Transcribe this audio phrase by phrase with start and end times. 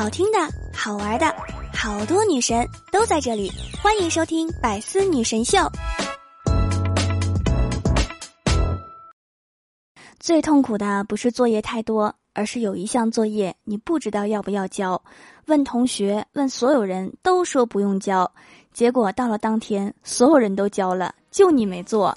[0.00, 0.38] 好听的、
[0.72, 1.26] 好玩的，
[1.74, 3.52] 好多女神都在这里，
[3.82, 5.58] 欢迎收听《百思女神秀》。
[10.18, 14.98] 最痛苦的不是作业太多，而是有一项作业你不知道要不要交，
[15.48, 18.32] 问同学、问所有人都说不用交，
[18.72, 22.16] 结果到了当天，所有人都交了，就你没做。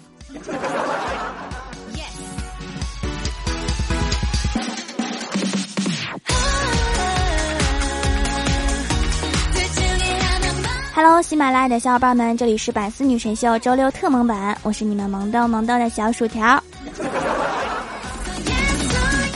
[10.95, 16.63] Hello，喜马拉雅的小伙伴们，这里是百思女神秀周六特萌版，我是你们萌豆萌豆的小薯条。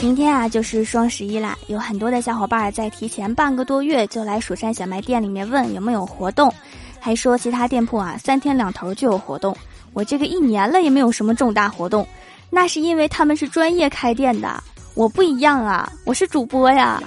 [0.00, 6.54] 明天啊，就是双十一啦，有很多的小伙伴在提前半个多月就来蜀山小卖店里面问有没有活动，
[7.00, 9.56] 还说其他店铺啊三天两头就有活动，
[9.92, 12.06] 我这个一年了也没有什么重大活动，
[12.50, 14.62] 那是因为他们是专业开店的，
[14.94, 17.02] 我不一样啊，我是主播呀。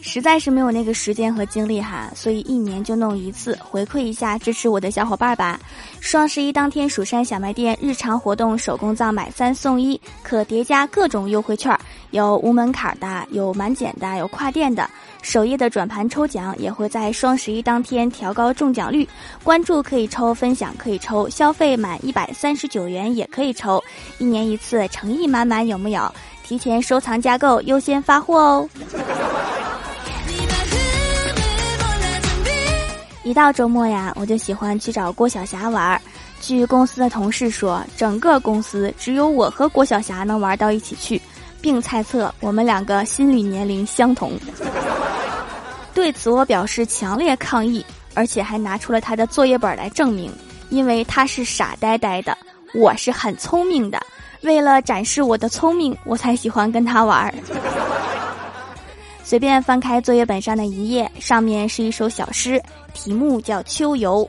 [0.00, 5.58] 实在是没有那个时间和精力哈，所以一年就弄一次，回馈一下支持我的小伙伴吧。
[6.00, 11.76] 双十一当天，蜀山小卖店日常活动手工皂买三送一，可叠加各种优惠券，
[12.12, 14.88] 有无门槛的，有满减的，有跨店的。
[15.22, 19.08] 首页的转盘抽奖也会在双十一当天调高中奖率，
[19.42, 23.82] 关注可以抽，分享可以抽，消费满一百三十九元也可以抽，
[24.18, 26.14] 一年一次，诚意满满，有木有？
[26.44, 28.68] 提前收藏加购，优先发货哦。
[33.26, 36.00] 一到周末呀，我就喜欢去找郭晓霞玩儿。
[36.40, 41.20] 据公司的同事说，整个公司只有我和郭晓霞能玩到一起去，
[41.60, 44.30] 并猜测我们两个心理年龄相同。
[45.92, 50.30] 对此，我表示强烈抗议，而且还拿出了他的作业本来证明，
[50.68, 52.38] 因为他是傻呆呆的，
[52.74, 54.00] 我是很聪明的。
[54.42, 57.34] 为了展示我的聪明，我才喜欢跟他玩儿。
[59.28, 62.62] 随便翻开作业本上的一页，上面是一首小诗，
[62.94, 64.24] 题目叫《秋游》。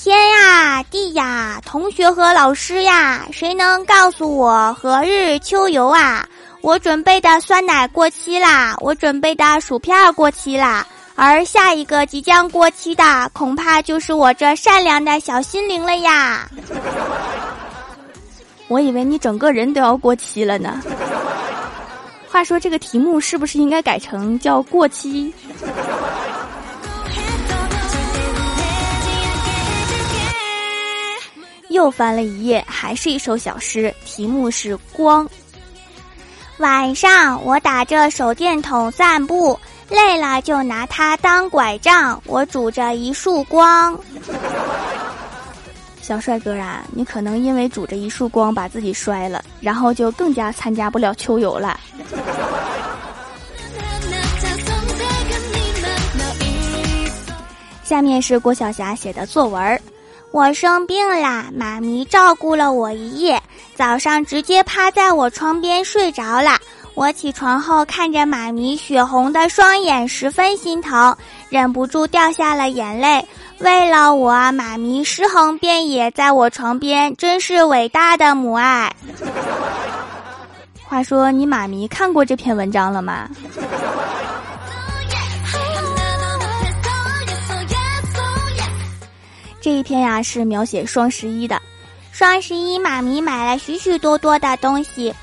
[0.00, 6.24] 天呀，地呀，同学和老师呀，谁能告诉我何日秋游啊？
[6.60, 10.86] 我准备的酸奶过期啦，我准备的薯片过期啦，
[11.16, 16.48] 而下一个即将过期的，恐怕就是我这善良的小心灵了呀。
[18.68, 20.80] 我以为你整个人都要过期了呢。
[22.30, 25.32] 话说这个题目是不是应该改成叫过期？
[31.70, 35.28] 又翻了一页，还是一首小诗，题目是光。
[36.58, 39.58] 晚上我打着手电筒散步，
[39.88, 43.98] 累了就拿它当拐杖，我拄着一束光。
[46.10, 51.78] 小帅哥啊，你可能因为拄着一束光把自己摔了，然后就更加参加不了秋游了。
[57.84, 59.80] 下面是郭晓霞写的作文
[60.32, 63.40] 我生病啦，妈咪照顾了我一夜，
[63.76, 66.58] 早上直接趴在我床边睡着了。
[66.94, 71.16] 我起床后看着妈咪血红的双眼，十分心疼，
[71.50, 73.24] 忍不住掉下了眼泪。
[73.60, 78.90] 为了我，妈咪尸横遍野，在我床边，真是伟大的母爱。
[80.82, 83.28] 话说，你妈咪看过这篇文章了吗？
[89.60, 91.60] 这一篇呀，是描写双十一的。
[92.12, 95.14] 双十一，妈咪买了许许多多的东西。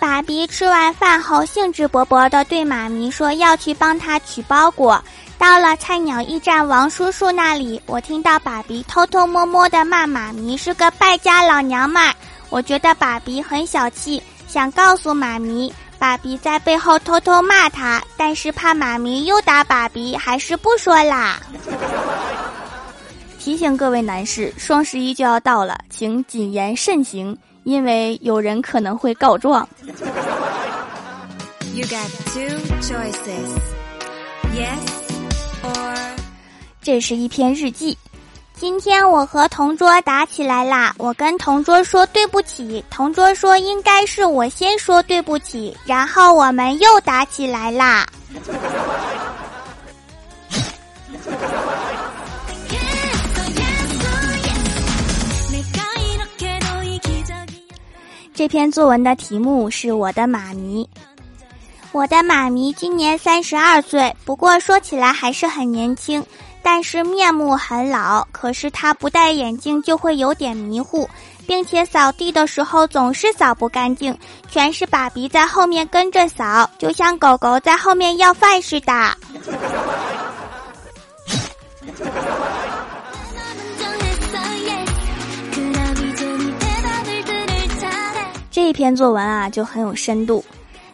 [0.00, 5.02] 爸比吃完饭后，兴致勃勃地对妈咪说要去帮他取包裹。
[5.38, 12.12] 到了菜鸟驿站王叔叔那里，我听到爸比偷偷摸摸的骂妈咪是个败家老娘们儿。
[12.50, 21.38] 我觉得爸比很小气，想告诉妈咪，爸比在背后偷偷骂他，但是怕妈咪又打爸比，还是不说啦。
[23.38, 29.66] 提醒各位男士，双十一就要到了，请谨言慎行，因为有人可能会告状。
[31.74, 33.54] You got two choices,
[34.52, 35.07] yes.
[36.88, 37.98] 这是一篇日记。
[38.54, 48.06] 今天我和同桌打起来啦，我跟同桌说对不起，同桌说应该是我先说对不起，然后我们又打起来啦。
[58.32, 60.88] 这篇作文的题目是我的妈咪。
[61.92, 66.24] 我的妈咪今年三十二岁，不过说起来还是很年轻，
[66.70, 68.22] 但是面目很老。
[68.30, 71.08] 可是他不戴眼镜就会有点迷糊，
[71.46, 74.14] 并且扫地的时候总是扫不干净，
[74.50, 78.92] 全是爸比在后面跟着扫，就像狗狗在后面要饭似的。
[88.50, 90.44] 这篇作文啊就很有深度。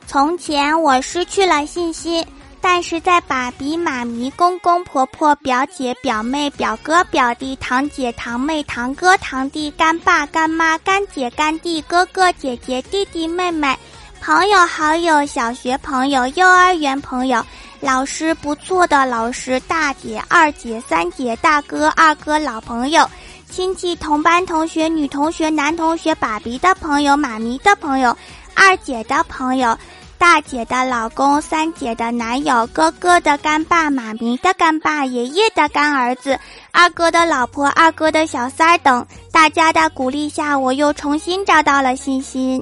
[0.07, 2.25] 从前我失去了信心。
[2.67, 13.77] 但是在爸比、妈咪、公公、婆婆、表姐、表妹、表哥、表弟、堂姐、堂妹、堂哥、堂弟、干爸、干妈、干姐、干弟、哥哥、姐姐、弟弟、妹妹、
[14.19, 17.45] 朋友、好友、小学朋友、幼儿园朋友、
[17.81, 23.07] 老师不错的老师、大姐、二姐、三姐、大哥、二哥、老朋友、
[23.51, 28.17] 亲戚、同班同学、女同学、男同学、爸比的朋友、妈咪的朋友、
[28.55, 29.77] 二姐的朋友。
[30.25, 36.37] 大姐的老公、三姐的男友、哥哥的干爸、妈咪的干爸、爷爷的干儿子、
[36.73, 42.59] 二哥的老婆、二哥的小三儿等，大家的鼓励下，我又重新找到了信心。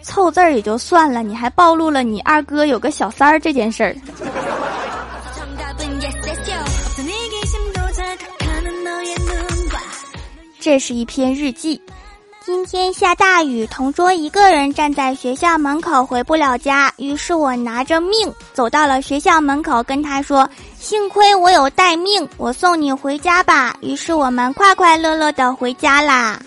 [0.00, 3.96] 凑字儿也就算了，你还暴露了你二哥有个小三儿这件事儿。
[10.60, 11.82] 这是一篇日记。
[12.48, 20.48] 今天下大雨，同桌一个人站在学校门口回不了家，于是我拿着命走到了学校门口，跟他说
[20.80, 26.40] ：“幸亏我有带命，我送你回家吧。”于是我们快快乐乐的回家啦。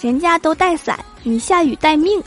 [0.00, 2.18] 人家都带伞，你下雨带命。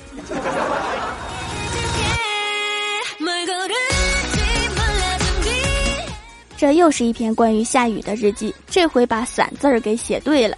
[6.55, 10.55] 这又是一篇关于下雨的日记，这回把伞字儿给写对了。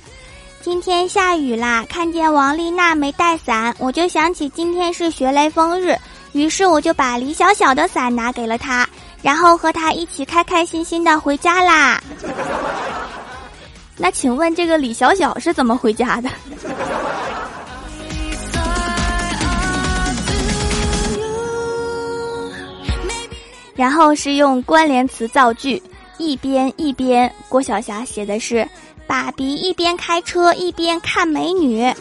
[0.63, 5.97] 今天下雨啦，看见王丽娜没带伞，我就想起今天是学雷锋日，
[6.33, 8.87] 于是我就把李小小的伞拿给了她，
[9.23, 11.99] 然后和她一起开开心心的回家啦。
[13.97, 16.29] 那请问这个李小小是怎么回家的？
[23.73, 25.81] 然后是用关联词造句，
[26.19, 28.67] 一边一边，郭晓霞写的是。
[29.11, 31.93] 爸比一边开车一边看美女，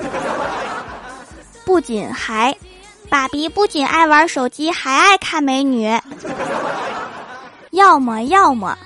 [1.64, 2.56] 不仅还，
[3.08, 5.92] 爸比不仅爱玩手机，还爱看美女。
[7.72, 8.78] 要么要么，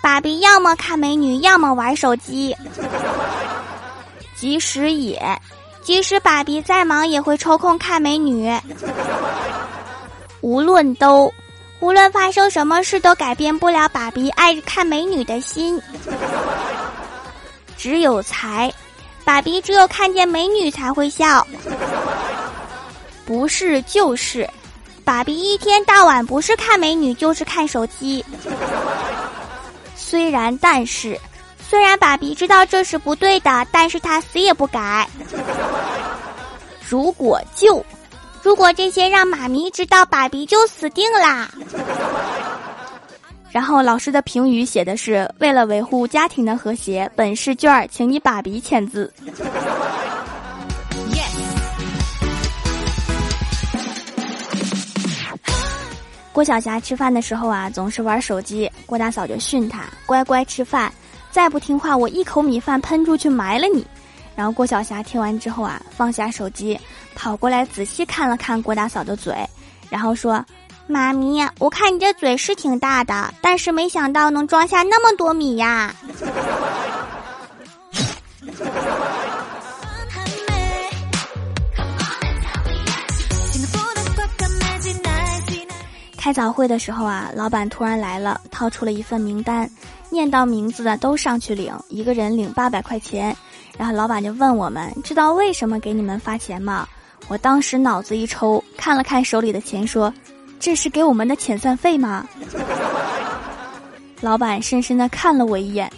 [0.00, 2.56] 爸比要么看美女，要么玩手机。
[4.36, 5.20] 即使也，
[5.82, 8.56] 即使爸比再忙，也会抽空看美女。
[10.40, 11.34] 无论都，
[11.80, 15.82] 无论发生什么事，都改变不了爸比爱看美女的心。
[17.82, 18.72] 只有才，
[19.24, 21.44] 爸比只有看见美女才会笑。
[23.26, 24.48] 不是就是，
[25.04, 28.24] 爸比一天到晚不是看美女就是看手机。
[29.96, 31.18] 虽然但是，
[31.68, 35.08] 虽然爸比知道这是不对的，但是他死也不改。
[36.88, 37.84] 如果就，
[38.44, 41.50] 如果这些让妈咪知道，爸比就死定啦。
[43.52, 49.12] 然后老师的评语写的是：为了维护家庭的和谐，本试卷请你爸比签字。
[56.32, 60.90] 郭晓霞吃饭的时候啊，总是玩手机，郭大嫂就训她乖乖吃饭，
[61.30, 63.86] 再不听话，我一口米饭喷出去埋了你。
[64.34, 66.80] 然后郭晓霞听完之后啊，放下手机，
[67.14, 69.36] 跑过来仔细看了看郭大嫂的嘴，
[69.90, 70.42] 然后说。
[70.86, 75.94] 妈咪，我看你这嘴是挺大的，但是没想到能装下那么多米呀！
[86.18, 89.68] 开早会的时候啊，老板突然来了，掏出了一份名单，
[90.08, 93.36] 念到名字的都上去领，一个人领八百块钱。
[93.76, 96.86] 然后老板就问我们，知道为什么给你们发钱吗？
[97.26, 100.12] 我当时脑子一抽，看了看手里的钱，说。
[100.62, 102.24] 这是给我们的遣散费吗？
[104.22, 105.90] 老板深深的看了我一眼，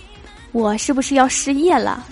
[0.53, 2.03] 我是不是要失业了？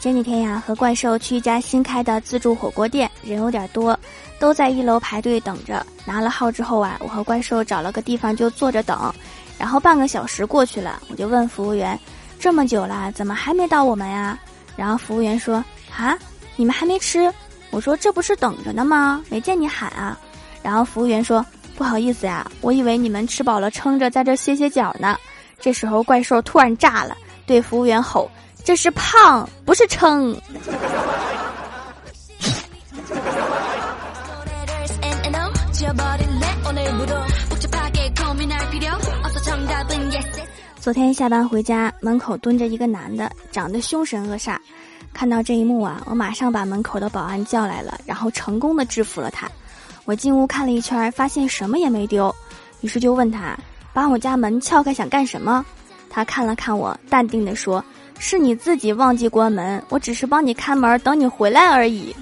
[0.00, 3.98] 前几天呀，和怪兽去一家新开的自助火锅店，人有点多，
[4.38, 5.84] 都在一楼排队等着。
[6.06, 9.12] 拿了号之后啊，我和怪兽找了个地方就坐着等。
[9.58, 11.98] 然后半个小时过去了，我就问服务员
[12.40, 14.38] ：“这么久了，怎么还没到我们呀？”
[14.76, 15.64] 然后服务员说
[15.96, 16.16] ：“啊，
[16.56, 17.32] 你们还没吃？”
[17.70, 19.22] 我说：“这不是等着呢吗？
[19.28, 20.18] 没见你喊啊。”
[20.62, 21.44] 然后服务员说
[21.76, 25.18] ：“不好意思呀，我以为你们吃饱了撑着在这歇歇脚呢。”
[25.60, 27.16] 这时候怪兽突然炸了，
[27.46, 28.30] 对服务员吼
[28.64, 30.36] ：“这是胖，不是撑。
[40.84, 44.58] ”昨天下班回家，门口蹲着一个男的，长得凶神恶煞。
[45.14, 49.50] 看到这一幕啊，我马上把门口的保安叫来了，然后成功的制服了他。
[50.04, 52.30] 我进屋看了一圈，发现什么也没丢，
[52.82, 53.56] 于是就问他
[53.94, 55.64] ：“把我家门撬开想干什么？”
[56.10, 57.82] 他看了看我，淡定的说
[58.20, 62.14] ：“是你自己忘记关门，我只是帮你看门，等你回来而已。”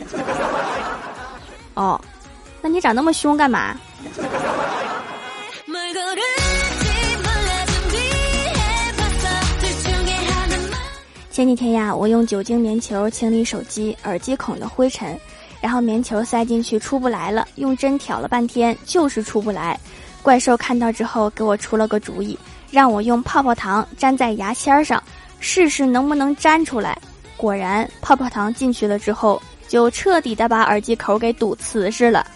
[1.74, 2.00] 哦，
[2.60, 3.76] 那你长那么凶干嘛？
[11.32, 15.18] 前几天呀，我用酒精棉球清理手机耳机孔的灰尘，
[15.62, 19.80] 然后棉球塞进去出不来了，用针挑了半天就是出不来。
[20.20, 22.38] 怪兽看到之后给我出了个主意，
[22.70, 25.02] 让我用泡泡糖粘在牙签上，
[25.40, 26.98] 试试能不能粘出来。
[27.38, 32.26] 果然，泡泡糖进去了之后，就彻底的把耳机口给堵瓷实了。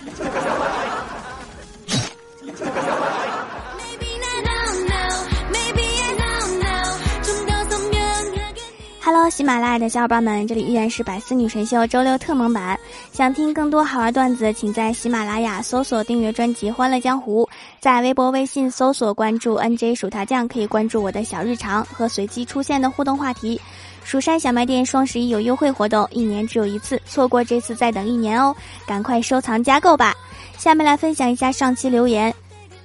[9.30, 12.78] 喜马拉雅的小伙伴们，这里依然是百思女神秀周六特蒙版。
[13.12, 17.44] 想听更多好玩段子，请在喜马拉雅搜索订阅专辑《欢乐江湖》，
[17.80, 23.60] 在微博、微信搜索关注 NJ 薯条酱，可以关注我的小日常和随机出现的互动话题。
[24.04, 28.54] 蜀山小卖店双十一有优惠活动，一年只有一次，错过这次再等一年哦，
[28.86, 30.14] 赶快收藏加购吧。
[30.56, 32.32] 下面来分享一下上期留言。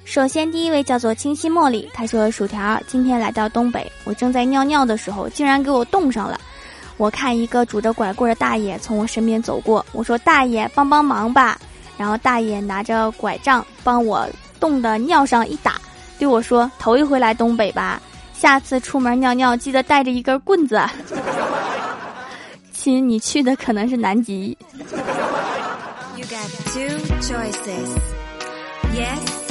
[0.04, 6.38] 首先，第一位叫做清新茉莉，他说：“薯条，今天来到东北，我正在尿尿的时候，竟然给我冻上了。
[6.98, 11.58] 我看一个拄着拐棍的大爷从我身边走过，我说：‘大爷，帮帮忙吧。’
[11.96, 14.28] 然后大爷拿着拐杖帮我
[14.60, 15.80] 冻的尿上一打，
[16.18, 18.00] 对我说：‘头一回来东北吧，
[18.34, 20.78] 下次出门尿尿记得带着一根棍子。’
[22.74, 24.56] 亲，你去的可能是南极。”
[26.16, 27.88] You got two choices.
[28.94, 29.41] Yes，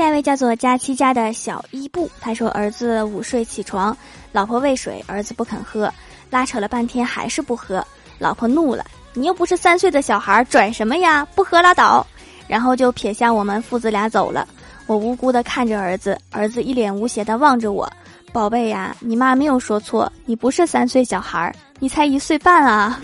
[0.00, 3.94] 下一位叫做佳期家的小伊布，他说儿子午睡起床，
[4.32, 5.92] 老婆喂水，儿子不肯喝，
[6.30, 7.86] 拉扯了半天还是不喝，
[8.18, 11.28] 老婆怒了，你又不是三岁的小孩，拽什么呀？
[11.34, 12.06] 不喝拉倒，
[12.48, 14.48] 然后就撇下我们父子俩走了。
[14.86, 17.86] 我无辜的看着儿子，儿子一脸无邪的望着我，
[18.32, 22.98] 宝贝呀，你妈没有说错，你不是三岁小孩，你才一岁半啊。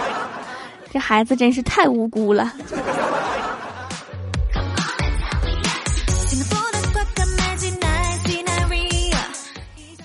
[0.92, 2.52] 这孩子真是太无辜了。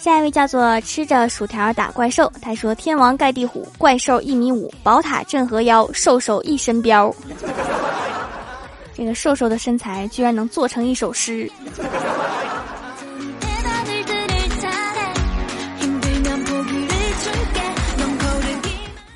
[0.04, 7.10] 下一位叫做吃着薯条打怪兽，他说：“天王盖地虎，怪兽一米五，宝塔镇河妖，瘦瘦一身膘。
[8.94, 11.50] ”这个瘦瘦的身材居然能做成一首诗。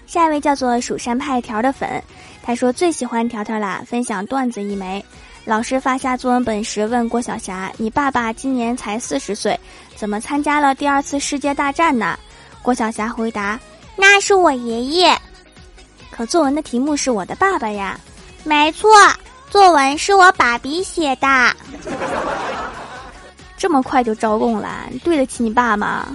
[0.05, 2.01] 下一位叫做蜀山派条的粉，
[2.41, 5.03] 他说最喜欢条条啦，分享段子一枚。
[5.43, 9.57] 老师发下作文本时问郭晓霞：“你爸爸今年才四十岁，
[9.97, 12.17] 怎么参加了第二次世界大战呢？”
[12.63, 13.59] 郭晓霞回答
[13.97, 15.13] ：“那是我爷爷。”
[16.11, 17.99] 可作文的题目是我的爸爸呀。
[18.43, 18.89] 没错，
[19.49, 21.27] 作文是我爸比写的。
[23.57, 26.07] 这么快就招供了，对得起你爸吗？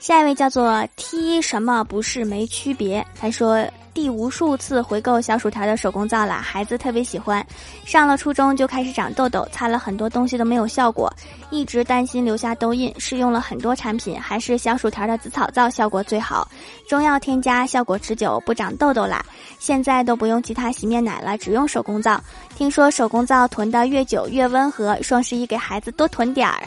[0.00, 3.04] 下一位叫做 T 什么不是没区别？
[3.20, 3.66] 他说
[3.96, 7.44] 第无数次回购小薯条的手工皂了，孩子特别喜欢。
[7.86, 11.10] 上了初中就开始长痘痘，擦了很多东西都没有效果，
[11.48, 16.46] 一直担心留下痘印，试用了很多产品，还是小薯条的紫草皂效果最好，
[16.86, 19.24] 中药添加，效果持久，不长痘痘啦。
[19.58, 22.22] 现在都不用其他洗面奶了，只用手工皂。
[22.54, 26.62] 听说手工皂囤的越久越温和，双十一给孩子多囤点儿。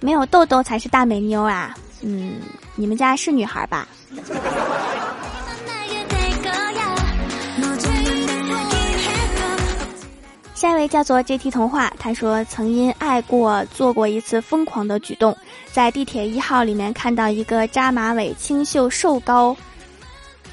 [0.00, 1.76] 没有痘痘才是大美妞啊！
[2.00, 2.40] 嗯，
[2.76, 3.86] 你们家是女孩吧？
[10.60, 15.34] 下一位叫做 JT 童话，他说曾因爱过做过一次疯狂的举动，
[15.72, 19.56] 在地铁一号里面看到一个扎马尾、清秀瘦高、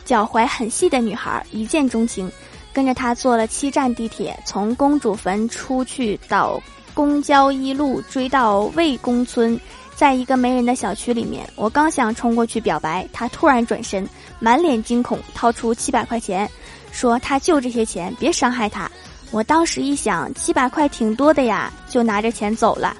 [0.06, 2.32] 脚踝很细的女孩，一见钟情，
[2.72, 6.58] 跟着她坐了七站地铁，从公主坟出去到。
[6.94, 9.60] 公交一路追到魏公村，
[9.94, 14.08] 在一个没人的小区里面，我刚想冲过去表白，他突然转身，
[14.40, 16.50] 满脸惊恐，掏出七百块钱，
[16.94, 18.90] 说他就这些钱，别伤害他。
[19.32, 22.96] 我当时一想，七百块挺多的呀，就拿着钱走了。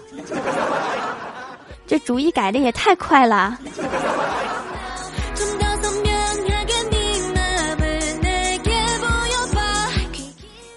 [1.86, 3.58] 这主意改的也太快了。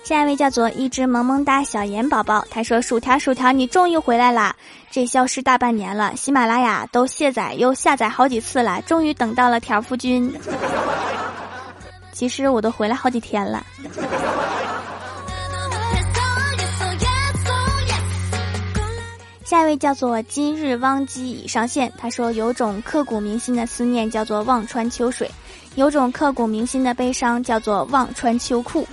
[0.04, 4.54] 下一位叫做一只萌萌哒小严宝宝，他说：“薯条薯条，你终于回来啦！
[4.90, 10.32] 这消失大半年了，喜马拉雅都卸载又下载好几次了，终于等到了条夫君。
[12.12, 13.64] 其实我都回来好几天了。
[19.50, 25.28] 下一位叫做今日汪基已上线，他说有种刻骨铭心的思念叫做望穿秋水，
[25.74, 28.86] 有种刻骨铭心的悲伤叫做望穿秋裤。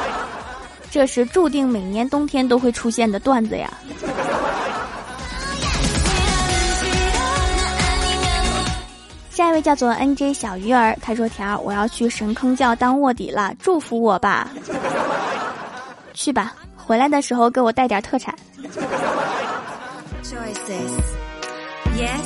[0.90, 3.70] 这是注定每年冬天都会出现的段子呀。
[9.28, 14.48] 下一位叫做 N J 小鱼儿，他说：“条，我要去神坑教当卧底了，祝福我吧。
[16.14, 18.34] 去吧，回来的时候给我带点特产。”
[21.96, 22.24] Yes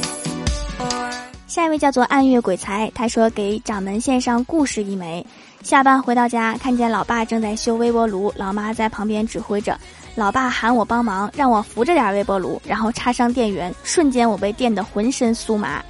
[1.47, 5.25] 下一位叫做暗月鬼才，他说：“给掌门献上故事一枚。
[5.63, 9.79] 下班回到家，看见老爸正在修微波炉，老妈在旁边指挥着。
[10.15, 15.83] 老爸喊我帮忙，让我扶着点微波炉，然后插上电源，瞬间我被电得浑身酥麻。”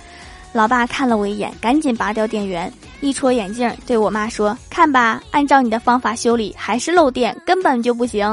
[0.52, 8.26] 老爸看了我一眼，赶紧拔掉电源，一戳眼镜，对我妈说：“看吧，按照你的方法修理，还是漏电，根本就不行。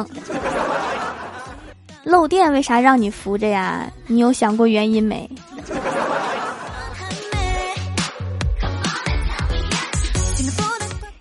[2.06, 3.92] 漏电为啥让你扶着呀？
[4.06, 5.30] 你有想过原因没？”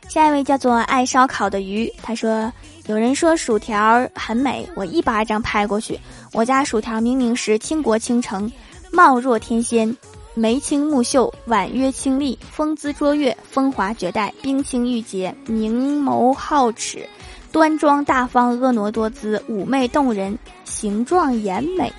[0.08, 2.52] 下一位叫做爱烧烤的鱼，他说
[2.86, 5.98] ：“有人说薯条很美，我一巴掌拍过去。
[6.32, 8.52] 我家薯条明明是倾国倾城，
[8.92, 9.96] 貌若天仙。”
[10.36, 17.08] 眉清目秀，婉约清丽，风姿卓越，风华绝代，冰清玉洁，明眸皓齿，
[17.54, 21.92] 端庄大方，婀娜多姿，妩媚动人，形状颜美，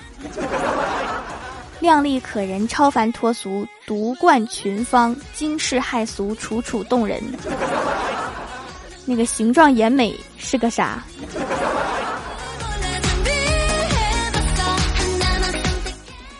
[1.79, 7.23] 靓丽可人，超凡脱俗，独冠群芳，惊世骇俗，楚楚动人。
[9.05, 11.01] 那个形状颜美是个啥？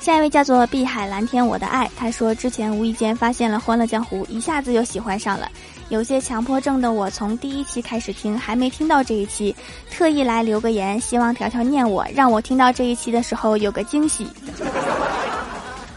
[0.01, 5.50] 下一位叫做碧海蓝天我的爱，他说之前无意间发现了《欢乐江湖》，一下子就喜欢上了。
[5.89, 9.55] 有些强迫症的我，从第一期开始听，还没听到这一期，
[9.91, 14.27] 特意来留个言，希望条条念我，让我听到这一期的时候有个惊喜。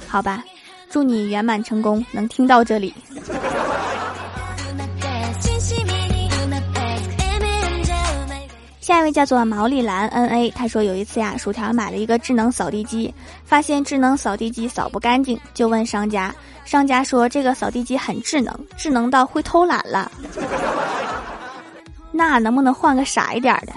[0.06, 0.44] 好吧，
[0.90, 2.92] 祝你圆满成功，能听到这里。
[8.88, 13.12] 下一位叫做毛利兰 N A，他说有一次呀，薯条买了一个智能扫地机，
[13.44, 20.10] 发现智能扫地机扫不干净，就问商家，商家说这个扫地机很智能，智能到会偷懒了。
[22.10, 23.74] 那能不能换个傻一点的？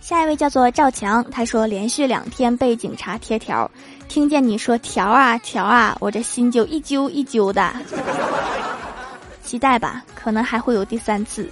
[0.00, 3.70] 下一位叫做赵强，他说连续两天被警察贴条，
[4.08, 7.72] 听见你说条啊条啊，我这心就一揪一揪的。
[9.44, 11.50] 期待吧，可能还会有第三次。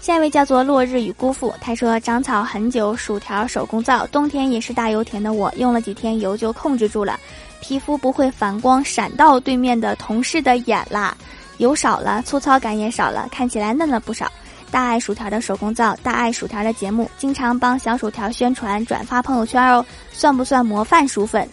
[0.00, 7.18] 下一位叫做落日与姑父，他说长草很久，薯条手工皂，冬天也是大油田的我，用了几天油就控制住了，
[7.60, 11.16] 皮肤不会反光闪到对面的同事的眼啦，
[11.58, 14.26] 油少了，粗糙感也少了，看起来嫩了不少。
[14.72, 21.46] 大爱薯条的手工皂，大爱薯条的节目，经常帮小薯条宣传转发朋友圈哦，算不算模范薯粉？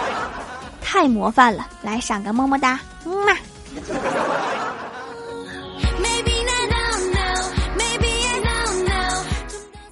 [0.80, 3.36] 太模范了，来赏个么么哒，嗯嘛。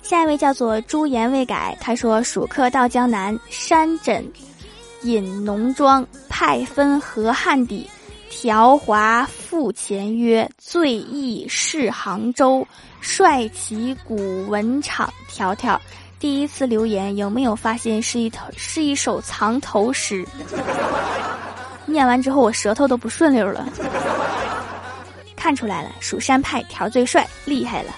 [0.02, 4.26] 下一位叫做朱颜未改，他说：“蜀客到江南，山枕
[5.02, 7.88] 饮浓妆，派分河汉底，
[8.30, 12.66] 条华复前约，醉意是杭州，
[13.00, 15.80] 帅旗古文场，条条。”
[16.20, 20.26] 第一次留言有没有发现是一头是一首藏头诗？
[21.86, 23.68] 念完之后我舌头都不顺溜了。
[25.36, 27.92] 看出来了，蜀山派条最帅，厉害了。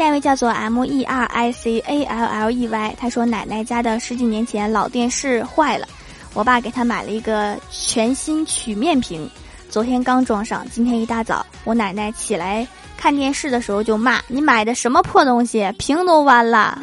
[0.00, 5.86] 下一位叫做 M E R I C A L L E Y，他说奶奶家的十几年前老电视坏了，
[6.32, 9.28] 我爸给他买了一个全新曲面屏。
[9.68, 16.78] 昨天刚装上，今天一大早，我奶奶起来看电视的时候就骂：“你买的什么破东西，屏都弯了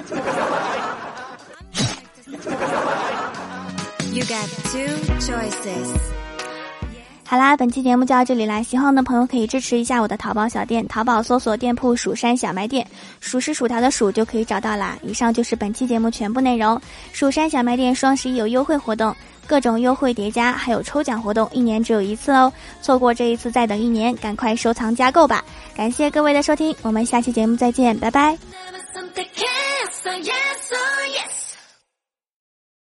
[4.13, 4.77] you get to
[5.19, 6.16] choices。”
[7.29, 8.63] 好啦，本期节目就到这里啦！
[8.63, 12.87] 喜欢的朋友可以支持一下我的淘宝小店，淘宝搜索店铺“蜀山小卖店”，
[13.19, 14.97] 数是薯条的数就可以找到啦。
[15.03, 16.81] 以上就是本期节目全部内容。
[17.11, 19.13] 蜀山小卖店双十一有优惠活动。
[19.45, 22.51] 各种优惠叠加，还有抽奖活动，一年只有一次哦！
[22.81, 25.43] 错过这一次，再等一年，赶快收藏加购吧！
[25.75, 28.37] 感谢各位的收听，我们下期节目再见，拜拜。